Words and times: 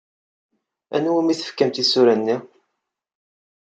Anwa 0.95 1.17
umi 1.19 1.33
tefkam 1.39 1.69
tisura-nni? 1.71 2.37